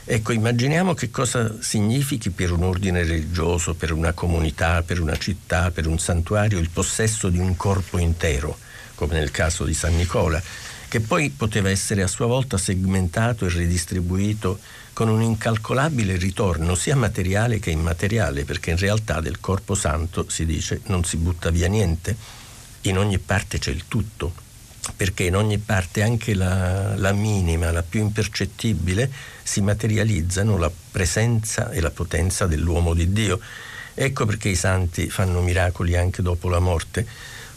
Ecco, 0.05 0.33
immaginiamo 0.33 0.93
che 0.93 1.09
cosa 1.09 1.57
significhi 1.61 2.29
per 2.29 2.53
un 2.53 2.65
ordine 2.65 3.05
religioso, 3.05 3.73
per 3.73 3.91
una 3.91 4.13
comunità, 4.13 4.83
per 4.83 5.01
una 5.01 5.17
città, 5.17 5.71
per 5.71 5.87
un 5.87 5.99
santuario 5.99 6.59
il 6.59 6.69
possesso 6.69 7.31
di 7.31 7.39
un 7.39 7.57
corpo 7.57 7.97
intero, 7.97 8.59
come 8.97 9.15
nel 9.15 9.31
caso 9.31 9.65
di 9.65 9.73
San 9.73 9.97
Nicola 9.97 10.43
che 10.89 11.01
poi 11.01 11.31
poteva 11.31 11.69
essere 11.69 12.03
a 12.03 12.07
sua 12.07 12.27
volta 12.27 12.57
segmentato 12.57 13.45
e 13.45 13.51
ridistribuito 13.51 14.59
con 14.95 15.09
un 15.09 15.23
incalcolabile 15.23 16.17
ritorno 16.17 16.75
sia 16.75 16.97
materiale 16.97 17.61
che 17.61 17.71
immateriale, 17.71 18.45
perché 18.45 18.71
in 18.71 18.79
realtà 18.79 19.21
del 19.21 19.39
corpo 19.39 19.75
santo 19.75 20.29
si 20.29 20.45
dice 20.47 20.81
non 20.87 21.05
si 21.05 21.19
butta 21.19 21.51
via 21.51 21.69
niente, 21.69 22.17
in 22.83 22.97
ogni 22.97 23.19
parte 23.19 23.59
c'è 23.59 23.71
il 23.71 23.85
tutto, 23.87 24.33
perché 24.97 25.25
in 25.25 25.37
ogni 25.37 25.59
parte 25.59 26.03
anche 26.03 26.35
la, 26.35 26.97
la 26.97 27.13
minima, 27.13 27.71
la 27.71 27.83
più 27.83 28.01
impercettibile, 28.01 29.11
si 29.43 29.61
materializzano 29.61 30.57
la 30.57 30.71
presenza 30.91 31.71
e 31.71 31.81
la 31.81 31.91
potenza 31.91 32.47
dell'uomo 32.47 32.95
di 32.95 33.13
Dio. 33.13 33.39
Ecco 33.95 34.27
perché 34.27 34.49
i 34.49 34.57
santi 34.57 35.11
fanno 35.11 35.43
miracoli 35.43 35.97
anche 35.97 36.23
dopo 36.23 36.49
la 36.49 36.61
morte 36.61 37.07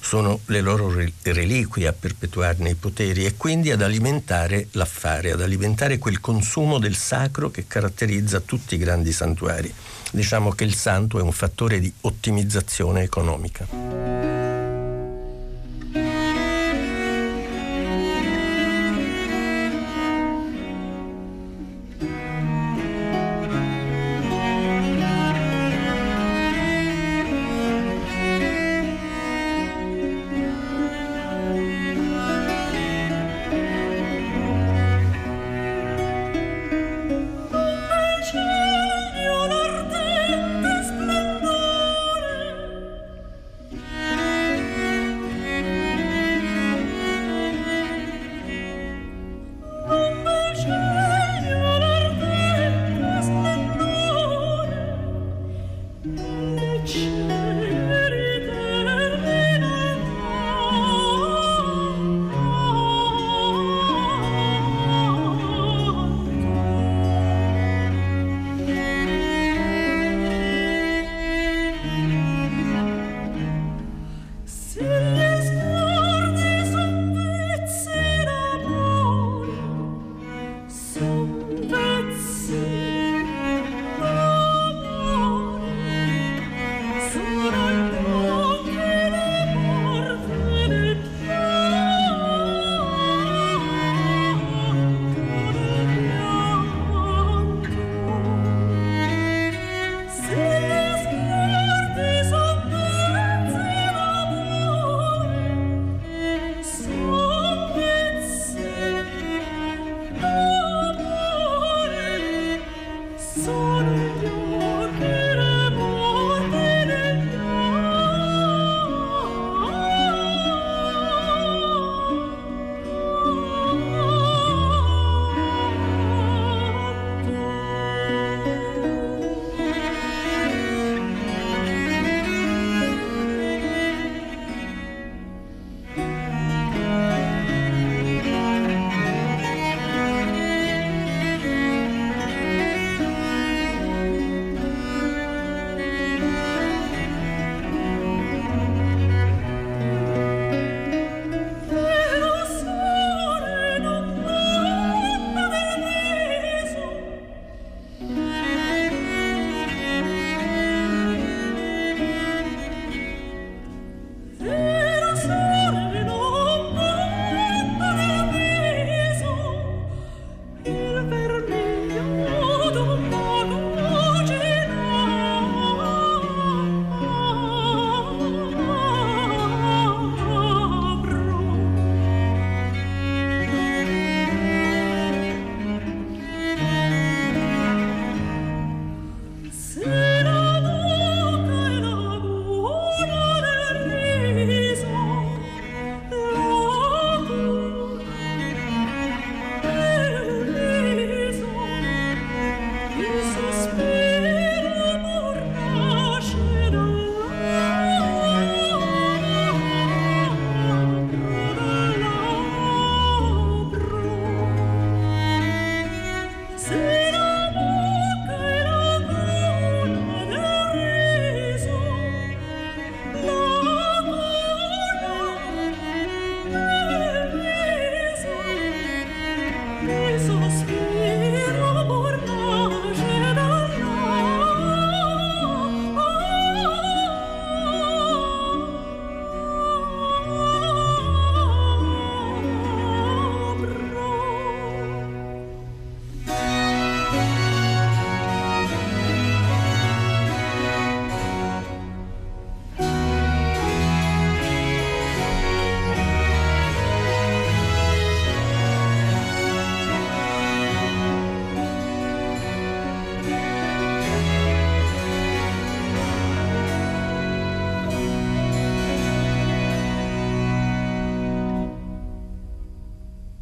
sono 0.02 0.40
le 0.48 0.62
loro 0.62 0.92
reliquie 1.24 1.88
a 1.88 1.94
perpetuarne 1.94 2.72
i 2.72 2.76
poteri 2.76 3.26
e 3.26 3.38
quindi 3.38 3.72
ad 3.72 3.82
alimentare 3.82 4.68
l'affare, 4.72 5.32
ad 5.32 5.42
alimentare 5.42 6.00
quel 6.00 6.20
consumo 6.20 6.80
del 6.80 6.96
sacro 6.96 7.52
che 7.52 7.68
caratterizza 7.68 8.40
tutti 8.42 8.76
i 8.76 8.80
grandi 8.80 9.14
santuari. 9.14 9.72
Diciamo 10.12 10.50
che 10.50 10.64
il 10.64 10.76
santo 10.76 11.20
è 11.20 11.22
un 11.22 11.32
fattore 11.32 11.80
di 11.80 11.94
ottimizzazione 12.02 13.04
economica. 13.04 14.51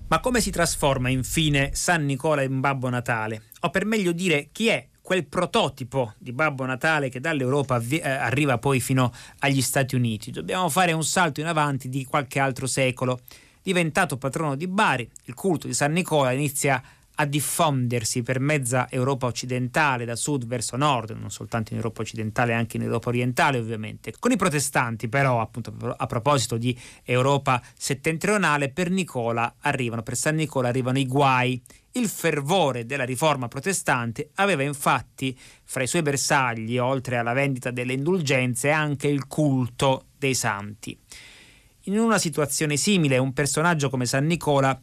Ma 0.09 0.19
come 0.21 0.41
si 0.41 0.49
trasforma 0.49 1.09
infine 1.09 1.69
San 1.73 2.03
Nicola 2.03 2.41
in 2.41 2.59
Babbo 2.59 2.89
Natale? 2.89 3.43
O 3.61 3.69
per 3.69 3.85
meglio 3.85 4.11
dire 4.11 4.49
chi 4.51 4.67
è 4.67 4.87
quel 5.03 5.27
prototipo 5.27 6.15
di 6.17 6.31
Babbo 6.31 6.65
Natale 6.65 7.09
che 7.09 7.19
dall'Europa 7.19 7.79
eh, 7.87 8.01
arriva 8.01 8.57
poi 8.57 8.79
fino 8.79 9.13
agli 9.39 9.61
Stati 9.61 9.93
Uniti. 9.93 10.31
Dobbiamo 10.31 10.67
fare 10.69 10.93
un 10.93 11.03
salto 11.03 11.41
in 11.41 11.45
avanti 11.45 11.89
di 11.89 12.05
qualche 12.05 12.39
altro 12.39 12.65
secolo. 12.65 13.19
Diventato 13.61 14.17
patrono 14.17 14.55
di 14.55 14.67
Bari, 14.67 15.07
il 15.25 15.35
culto 15.35 15.67
di 15.67 15.75
San 15.75 15.91
Nicola 15.91 16.31
inizia 16.31 16.77
a 16.77 16.83
diffondersi 17.25 18.23
per 18.23 18.39
mezza 18.39 18.89
Europa 18.89 19.25
occidentale, 19.25 20.05
da 20.05 20.15
sud 20.15 20.45
verso 20.45 20.77
nord, 20.77 21.11
non 21.11 21.29
soltanto 21.29 21.73
in 21.73 21.77
Europa 21.77 22.01
occidentale, 22.01 22.53
anche 22.53 22.77
in 22.77 22.83
Europa 22.83 23.09
orientale 23.09 23.57
ovviamente. 23.57 24.13
Con 24.19 24.31
i 24.31 24.37
protestanti 24.37 25.09
però, 25.09 25.41
appunto 25.41 25.73
a 25.97 26.05
proposito 26.05 26.57
di 26.57 26.77
Europa 27.03 27.61
settentrionale, 27.77 28.69
per 28.69 28.89
Nicola 28.89 29.55
arrivano, 29.59 30.01
per 30.01 30.15
San 30.15 30.35
Nicola 30.35 30.69
arrivano 30.69 30.99
i 30.99 31.05
guai. 31.05 31.61
Il 31.91 32.07
fervore 32.07 32.85
della 32.85 33.03
riforma 33.03 33.47
protestante 33.47 34.29
aveva 34.35 34.63
infatti 34.63 35.37
fra 35.63 35.83
i 35.83 35.87
suoi 35.87 36.03
bersagli, 36.03 36.77
oltre 36.77 37.17
alla 37.17 37.33
vendita 37.33 37.71
delle 37.71 37.93
indulgenze, 37.93 38.69
anche 38.69 39.07
il 39.07 39.27
culto 39.27 40.05
dei 40.17 40.35
santi. 40.35 40.97
In 41.83 41.97
una 41.97 42.19
situazione 42.19 42.77
simile, 42.77 43.17
un 43.17 43.33
personaggio 43.33 43.89
come 43.89 44.05
San 44.05 44.25
Nicola 44.25 44.79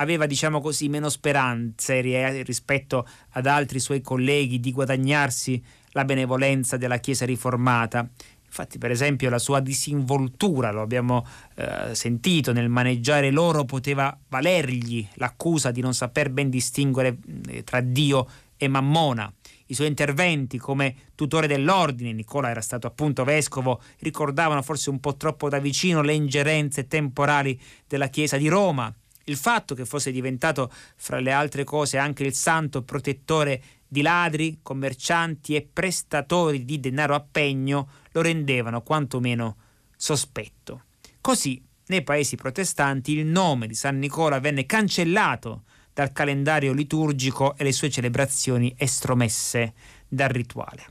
aveva, 0.00 0.26
diciamo 0.26 0.60
così, 0.60 0.88
meno 0.88 1.08
speranze 1.08 2.00
rispetto 2.42 3.06
ad 3.30 3.46
altri 3.46 3.78
suoi 3.78 4.00
colleghi 4.00 4.58
di 4.58 4.72
guadagnarsi 4.72 5.62
la 5.92 6.04
benevolenza 6.04 6.76
della 6.76 6.98
Chiesa 6.98 7.24
riformata. 7.24 8.08
Infatti, 8.44 8.78
per 8.78 8.90
esempio, 8.90 9.30
la 9.30 9.38
sua 9.38 9.60
disinvoltura, 9.60 10.72
lo 10.72 10.80
abbiamo 10.80 11.24
eh, 11.54 11.94
sentito, 11.94 12.52
nel 12.52 12.68
maneggiare 12.68 13.30
l'oro 13.30 13.64
poteva 13.64 14.16
valergli 14.28 15.06
l'accusa 15.14 15.70
di 15.70 15.80
non 15.80 15.94
saper 15.94 16.30
ben 16.30 16.50
distinguere 16.50 17.18
eh, 17.48 17.62
tra 17.62 17.80
Dio 17.80 18.26
e 18.56 18.66
Mammona. 18.66 19.32
I 19.66 19.74
suoi 19.74 19.86
interventi 19.86 20.58
come 20.58 20.96
tutore 21.14 21.46
dell'ordine, 21.46 22.12
Nicola 22.12 22.50
era 22.50 22.60
stato 22.60 22.88
appunto 22.88 23.22
vescovo, 23.22 23.80
ricordavano 23.98 24.62
forse 24.62 24.90
un 24.90 24.98
po' 24.98 25.16
troppo 25.16 25.48
da 25.48 25.60
vicino 25.60 26.02
le 26.02 26.14
ingerenze 26.14 26.88
temporali 26.88 27.60
della 27.86 28.08
Chiesa 28.08 28.36
di 28.36 28.48
Roma 28.48 28.92
il 29.30 29.36
fatto 29.36 29.74
che 29.74 29.86
fosse 29.86 30.10
diventato, 30.10 30.70
fra 30.96 31.20
le 31.20 31.32
altre 31.32 31.64
cose, 31.64 31.98
anche 31.98 32.24
il 32.24 32.34
santo 32.34 32.82
protettore 32.82 33.62
di 33.86 34.02
ladri, 34.02 34.58
commercianti 34.62 35.54
e 35.54 35.68
prestatori 35.72 36.64
di 36.64 36.78
denaro 36.78 37.14
a 37.14 37.24
pegno 37.28 37.88
lo 38.12 38.20
rendevano 38.22 38.82
quantomeno 38.82 39.56
sospetto. 39.96 40.84
Così, 41.20 41.62
nei 41.86 42.02
paesi 42.02 42.36
protestanti, 42.36 43.12
il 43.12 43.26
nome 43.26 43.66
di 43.66 43.74
San 43.74 43.98
Nicola 43.98 44.38
venne 44.38 44.66
cancellato 44.66 45.64
dal 45.92 46.12
calendario 46.12 46.72
liturgico 46.72 47.56
e 47.56 47.64
le 47.64 47.72
sue 47.72 47.90
celebrazioni 47.90 48.72
estromesse 48.76 49.74
dal 50.06 50.28
rituale. 50.28 50.86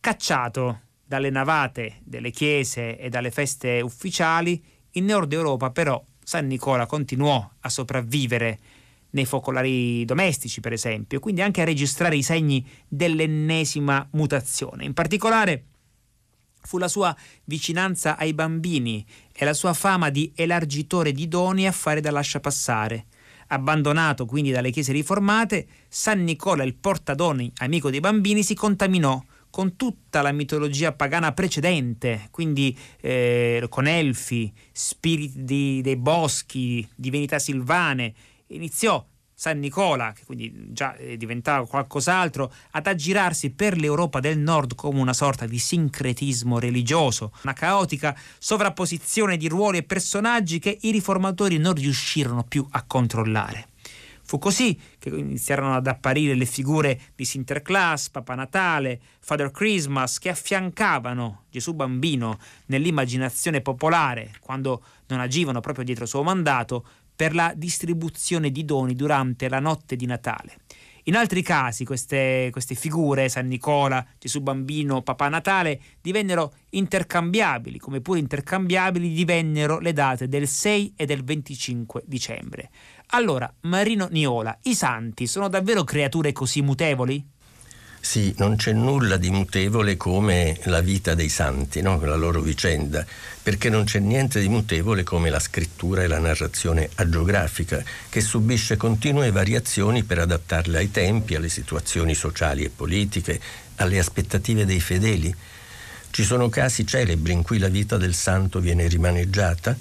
Cacciato 0.00 0.80
dalle 1.04 1.30
navate 1.30 2.00
delle 2.02 2.30
chiese 2.30 2.98
e 2.98 3.08
dalle 3.08 3.30
feste 3.30 3.80
ufficiali, 3.80 4.62
in 4.92 5.04
Nord 5.04 5.32
Europa 5.32 5.70
però 5.70 6.02
San 6.28 6.48
Nicola 6.48 6.86
continuò 6.86 7.48
a 7.60 7.68
sopravvivere 7.68 8.58
nei 9.10 9.24
focolari 9.24 10.04
domestici, 10.04 10.60
per 10.60 10.72
esempio, 10.72 11.20
quindi 11.20 11.40
anche 11.40 11.60
a 11.60 11.64
registrare 11.64 12.16
i 12.16 12.24
segni 12.24 12.66
dell'ennesima 12.88 14.08
mutazione. 14.10 14.84
In 14.84 14.92
particolare 14.92 15.66
fu 16.62 16.78
la 16.78 16.88
sua 16.88 17.16
vicinanza 17.44 18.16
ai 18.16 18.34
bambini 18.34 19.06
e 19.32 19.44
la 19.44 19.54
sua 19.54 19.72
fama 19.72 20.10
di 20.10 20.32
elargitore 20.34 21.12
di 21.12 21.28
doni 21.28 21.64
a 21.64 21.70
fare 21.70 22.00
da 22.00 22.10
lasciapassare. 22.10 23.06
Abbandonato 23.46 24.26
quindi 24.26 24.50
dalle 24.50 24.72
chiese 24.72 24.90
riformate, 24.90 25.68
San 25.86 26.24
Nicola, 26.24 26.64
il 26.64 26.74
portadoni 26.74 27.52
amico 27.58 27.88
dei 27.88 28.00
bambini, 28.00 28.42
si 28.42 28.56
contaminò 28.56 29.22
con 29.56 29.74
tutta 29.74 30.20
la 30.20 30.32
mitologia 30.32 30.92
pagana 30.92 31.32
precedente, 31.32 32.28
quindi 32.30 32.76
eh, 33.00 33.64
con 33.70 33.86
elfi, 33.86 34.52
spiriti 34.70 35.80
dei 35.82 35.96
boschi, 35.96 36.86
divinità 36.94 37.38
silvane. 37.38 38.12
Iniziò 38.48 39.02
San 39.32 39.58
Nicola, 39.58 40.12
che 40.12 40.26
quindi 40.26 40.52
già 40.72 40.94
diventava 41.16 41.66
qualcos'altro, 41.66 42.52
ad 42.72 42.86
aggirarsi 42.86 43.48
per 43.48 43.78
l'Europa 43.78 44.20
del 44.20 44.38
Nord 44.38 44.74
come 44.74 45.00
una 45.00 45.14
sorta 45.14 45.46
di 45.46 45.58
sincretismo 45.58 46.58
religioso, 46.58 47.32
una 47.44 47.54
caotica 47.54 48.14
sovrapposizione 48.38 49.38
di 49.38 49.48
ruoli 49.48 49.78
e 49.78 49.84
personaggi 49.84 50.58
che 50.58 50.76
i 50.82 50.90
riformatori 50.90 51.56
non 51.56 51.72
riuscirono 51.72 52.44
più 52.44 52.66
a 52.72 52.84
controllare. 52.86 53.68
Fu 54.26 54.38
così 54.38 54.76
che 54.98 55.08
iniziarono 55.08 55.76
ad 55.76 55.86
apparire 55.86 56.34
le 56.34 56.46
figure 56.46 57.00
di 57.14 57.24
Sinterklaas, 57.24 58.10
Papa 58.10 58.34
Natale, 58.34 59.00
Father 59.20 59.52
Christmas, 59.52 60.18
che 60.18 60.30
affiancavano 60.30 61.44
Gesù 61.48 61.74
bambino 61.74 62.38
nell'immaginazione 62.66 63.60
popolare, 63.60 64.32
quando 64.40 64.82
non 65.06 65.20
agivano 65.20 65.60
proprio 65.60 65.84
dietro 65.84 66.06
suo 66.06 66.24
mandato, 66.24 66.84
per 67.16 67.34
la 67.34 67.52
distribuzione 67.56 68.50
di 68.50 68.64
doni 68.64 68.94
durante 68.94 69.48
la 69.48 69.58
notte 69.58 69.96
di 69.96 70.06
Natale. 70.06 70.58
In 71.08 71.14
altri 71.14 71.40
casi 71.40 71.84
queste, 71.84 72.48
queste, 72.50 72.74
figure, 72.74 73.28
San 73.28 73.46
Nicola, 73.46 74.04
Gesù 74.18 74.40
Bambino, 74.40 75.02
Papà 75.02 75.28
Natale, 75.28 75.80
divennero 76.00 76.54
intercambiabili, 76.70 77.78
come 77.78 78.00
pure 78.00 78.18
intercambiabili 78.18 79.12
divennero 79.12 79.78
le 79.78 79.92
date 79.92 80.26
del 80.26 80.48
6 80.48 80.94
e 80.96 81.06
del 81.06 81.22
25 81.22 82.02
dicembre. 82.06 82.70
Allora, 83.10 83.52
Marino 83.62 84.08
Niola, 84.10 84.58
i 84.62 84.74
santi 84.74 85.28
sono 85.28 85.48
davvero 85.48 85.84
creature 85.84 86.32
così 86.32 86.60
mutevoli? 86.60 87.24
Sì, 88.08 88.32
non 88.38 88.54
c'è 88.54 88.72
nulla 88.72 89.16
di 89.16 89.30
mutevole 89.30 89.96
come 89.96 90.60
la 90.66 90.80
vita 90.80 91.14
dei 91.14 91.28
santi, 91.28 91.82
no? 91.82 92.00
la 92.00 92.14
loro 92.14 92.40
vicenda, 92.40 93.04
perché 93.42 93.68
non 93.68 93.82
c'è 93.82 93.98
niente 93.98 94.38
di 94.40 94.48
mutevole 94.48 95.02
come 95.02 95.28
la 95.28 95.40
scrittura 95.40 96.04
e 96.04 96.06
la 96.06 96.20
narrazione 96.20 96.88
agiografica, 96.94 97.82
che 98.08 98.20
subisce 98.20 98.76
continue 98.76 99.32
variazioni 99.32 100.04
per 100.04 100.20
adattarle 100.20 100.78
ai 100.78 100.92
tempi, 100.92 101.34
alle 101.34 101.48
situazioni 101.48 102.14
sociali 102.14 102.62
e 102.62 102.70
politiche, 102.70 103.40
alle 103.74 103.98
aspettative 103.98 104.64
dei 104.64 104.80
fedeli. 104.80 105.34
Ci 106.08 106.22
sono 106.22 106.48
casi 106.48 106.86
celebri 106.86 107.32
in 107.32 107.42
cui 107.42 107.58
la 107.58 107.68
vita 107.68 107.96
del 107.96 108.14
santo 108.14 108.60
viene 108.60 108.86
rimaneggiata, 108.86 109.76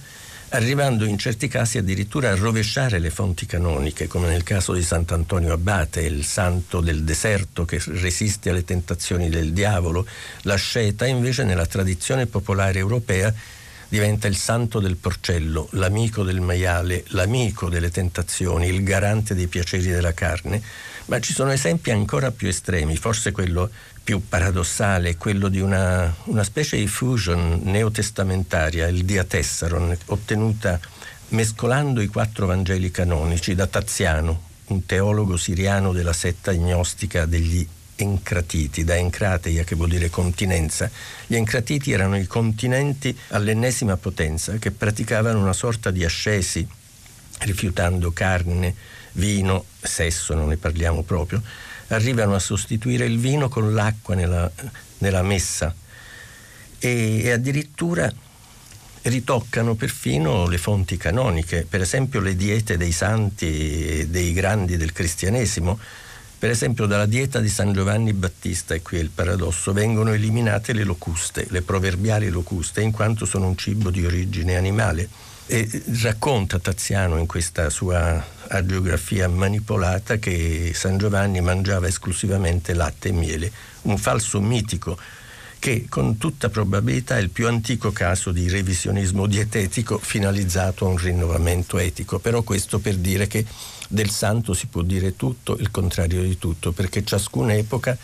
arrivando 0.55 1.05
in 1.05 1.17
certi 1.17 1.47
casi 1.47 1.77
addirittura 1.77 2.29
a 2.29 2.35
rovesciare 2.35 2.99
le 2.99 3.09
fonti 3.09 3.45
canoniche, 3.45 4.07
come 4.07 4.27
nel 4.27 4.43
caso 4.43 4.73
di 4.73 4.81
Sant'Antonio 4.81 5.53
Abate, 5.53 6.01
il 6.01 6.23
santo 6.25 6.81
del 6.81 7.03
deserto 7.03 7.65
che 7.65 7.81
resiste 7.85 8.49
alle 8.49 8.63
tentazioni 8.63 9.29
del 9.29 9.53
diavolo. 9.53 10.05
La 10.43 10.55
sceta 10.55 11.05
invece 11.05 11.43
nella 11.43 11.65
tradizione 11.65 12.25
popolare 12.25 12.79
europea 12.79 13.33
diventa 13.87 14.27
il 14.27 14.35
santo 14.35 14.79
del 14.79 14.95
porcello, 14.95 15.67
l'amico 15.71 16.23
del 16.23 16.41
maiale, 16.41 17.03
l'amico 17.09 17.69
delle 17.69 17.91
tentazioni, 17.91 18.67
il 18.67 18.83
garante 18.83 19.35
dei 19.35 19.47
piaceri 19.47 19.87
della 19.87 20.13
carne. 20.13 20.61
Ma 21.05 21.19
ci 21.19 21.33
sono 21.33 21.51
esempi 21.51 21.91
ancora 21.91 22.31
più 22.31 22.47
estremi, 22.47 22.97
forse 22.97 23.31
quello 23.31 23.69
più 24.03 24.27
paradossale 24.27 25.09
è 25.09 25.17
quello 25.17 25.47
di 25.49 25.59
una, 25.59 26.13
una 26.25 26.43
specie 26.43 26.77
di 26.77 26.87
fusion 26.87 27.61
neotestamentaria, 27.63 28.87
il 28.87 29.03
diatessaron, 29.03 29.97
ottenuta 30.05 30.79
mescolando 31.29 32.01
i 32.01 32.07
quattro 32.07 32.45
Vangeli 32.45 32.91
canonici 32.91 33.55
da 33.55 33.67
Taziano, 33.67 34.41
un 34.67 34.85
teologo 34.85 35.37
siriano 35.37 35.91
della 35.91 36.13
setta 36.13 36.53
gnostica 36.53 37.25
degli 37.25 37.67
Encratiti, 37.95 38.83
da 38.83 38.97
Encrateia 38.97 39.63
che 39.63 39.75
vuol 39.75 39.89
dire 39.89 40.09
continenza. 40.09 40.89
Gli 41.25 41.35
Encratiti 41.35 41.91
erano 41.91 42.17
i 42.17 42.27
continenti 42.27 43.17
all'ennesima 43.29 43.97
potenza 43.97 44.57
che 44.57 44.71
praticavano 44.71 45.39
una 45.39 45.53
sorta 45.53 45.91
di 45.91 46.03
ascesi, 46.03 46.67
rifiutando 47.39 48.11
carne, 48.11 48.75
vino, 49.13 49.65
sesso, 49.81 50.33
non 50.33 50.49
ne 50.49 50.57
parliamo 50.57 51.03
proprio, 51.03 51.41
arrivano 51.87 52.35
a 52.35 52.39
sostituire 52.39 53.05
il 53.05 53.19
vino 53.19 53.47
con 53.47 53.73
l'acqua 53.73 54.15
nella, 54.15 54.51
nella 54.99 55.21
messa 55.21 55.73
e, 56.79 57.21
e 57.23 57.31
addirittura 57.31 58.11
ritoccano 59.03 59.75
perfino 59.75 60.47
le 60.47 60.57
fonti 60.57 60.97
canoniche, 60.97 61.65
per 61.69 61.81
esempio 61.81 62.19
le 62.19 62.35
diete 62.35 62.75
dei 62.75 62.91
santi 62.91 63.99
e 63.99 64.07
dei 64.07 64.33
grandi 64.33 64.77
del 64.77 64.91
cristianesimo. 64.91 65.79
Per 66.45 66.53
esempio 66.53 66.85
dalla 66.85 67.07
dieta 67.07 67.39
di 67.39 67.49
San 67.49 67.73
Giovanni 67.73 68.13
Battista, 68.13 68.75
e 68.75 68.83
qui 68.83 68.99
è 68.99 69.01
il 69.01 69.09
paradosso, 69.09 69.73
vengono 69.73 70.13
eliminate 70.13 70.73
le 70.73 70.83
locuste, 70.83 71.47
le 71.49 71.63
proverbiali 71.63 72.29
locuste, 72.29 72.81
in 72.81 72.91
quanto 72.91 73.25
sono 73.25 73.47
un 73.47 73.57
cibo 73.57 73.89
di 73.89 74.05
origine 74.05 74.55
animale. 74.55 75.09
E 75.47 75.67
racconta 76.03 76.59
Taziano 76.59 77.17
in 77.17 77.25
questa 77.25 77.71
sua 77.71 78.23
agiografia 78.49 79.27
manipolata 79.27 80.17
che 80.17 80.71
San 80.75 80.99
Giovanni 80.99 81.41
mangiava 81.41 81.87
esclusivamente 81.87 82.75
latte 82.75 83.07
e 83.07 83.13
miele, 83.13 83.51
un 83.81 83.97
falso 83.97 84.39
mitico 84.39 84.99
che 85.57 85.87
con 85.89 86.19
tutta 86.19 86.49
probabilità 86.49 87.17
è 87.17 87.21
il 87.21 87.31
più 87.31 87.47
antico 87.47 87.91
caso 87.91 88.31
di 88.31 88.47
revisionismo 88.47 89.25
dietetico 89.25 89.97
finalizzato 89.97 90.85
a 90.85 90.89
un 90.89 90.97
rinnovamento 90.97 91.79
etico. 91.79 92.19
Però 92.19 92.43
questo 92.43 92.77
per 92.77 92.97
dire 92.97 93.25
che 93.25 93.43
del 93.89 94.09
santo 94.09 94.53
si 94.53 94.67
può 94.67 94.81
dire 94.81 95.15
tutto, 95.15 95.57
il 95.57 95.71
contrario 95.71 96.21
di 96.21 96.37
tutto, 96.37 96.71
perché 96.71 97.03
ciascuna 97.03 97.53
epoca 97.53 97.97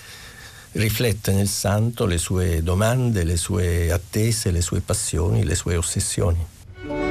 riflette 0.73 1.31
nel 1.33 1.47
santo 1.47 2.05
le 2.05 2.17
sue 2.17 2.63
domande, 2.63 3.23
le 3.23 3.37
sue 3.37 3.91
attese, 3.91 4.51
le 4.51 4.61
sue 4.61 4.79
passioni, 4.81 5.43
le 5.43 5.55
sue 5.55 5.75
ossessioni. 5.75 7.10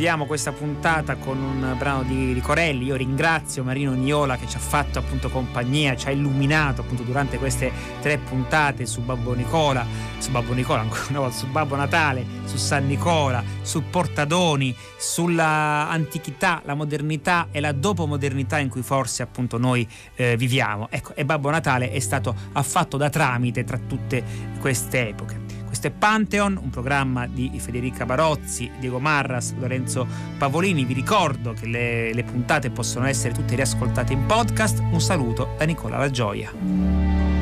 Chiudiamo 0.00 0.24
questa 0.24 0.52
puntata 0.52 1.16
con 1.16 1.36
un 1.36 1.74
brano 1.76 2.04
di, 2.04 2.32
di, 2.32 2.40
Corelli. 2.40 2.86
Io 2.86 2.96
ringrazio 2.96 3.62
Marino 3.62 3.92
Niola 3.92 4.38
che 4.38 4.48
ci 4.48 4.56
ha 4.56 4.58
fatto 4.58 4.98
appunto 4.98 5.28
compagnia, 5.28 5.94
ci 5.94 6.06
ha 6.06 6.10
illuminato 6.10 6.80
appunto 6.80 7.02
durante 7.02 7.36
queste 7.36 7.70
tre 8.00 8.16
puntate 8.16 8.86
su 8.86 9.02
Babbo 9.02 9.34
Nicola, 9.34 9.84
su 10.16 10.30
Babbo 10.30 10.54
Nicola, 10.54 10.80
ancora 10.80 11.04
una 11.10 11.18
volta, 11.18 11.36
su 11.36 11.48
Babbo 11.48 11.76
Natale, 11.76 12.24
su 12.46 12.56
San 12.56 12.86
Nicola, 12.86 13.44
su 13.60 13.90
Portadoni, 13.90 14.74
sulla 14.96 15.90
antichità, 15.90 16.62
la 16.64 16.72
modernità 16.72 17.48
e 17.50 17.60
la 17.60 17.72
dopomodernità 17.72 18.58
in 18.58 18.70
cui 18.70 18.80
forse 18.80 19.22
appunto 19.22 19.58
noi 19.58 19.86
eh, 20.14 20.34
viviamo. 20.34 20.88
Ecco, 20.90 21.14
e 21.14 21.26
Babbo 21.26 21.50
Natale 21.50 21.90
è 21.90 22.00
stato 22.00 22.34
affatto 22.52 22.96
da 22.96 23.10
tramite 23.10 23.64
tra 23.64 23.76
tutte 23.76 24.24
queste 24.60 25.08
epoche. 25.08 25.49
Questo 25.80 25.96
è 25.96 25.98
Pantheon, 25.98 26.58
un 26.62 26.68
programma 26.68 27.26
di 27.26 27.50
Federica 27.58 28.04
Barozzi, 28.04 28.70
Diego 28.78 28.98
Marras, 28.98 29.54
Lorenzo 29.58 30.06
Pavolini. 30.36 30.84
Vi 30.84 30.92
ricordo 30.92 31.54
che 31.54 31.64
le, 31.64 32.12
le 32.12 32.22
puntate 32.22 32.68
possono 32.68 33.06
essere 33.06 33.32
tutte 33.32 33.54
riascoltate 33.54 34.12
in 34.12 34.26
podcast. 34.26 34.80
Un 34.80 35.00
saluto 35.00 35.54
da 35.56 35.64
Nicola 35.64 35.96
La 35.96 36.10
Gioia. 36.10 37.39